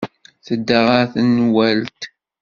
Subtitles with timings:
[0.45, 2.01] Tedda ɣer tenwalt.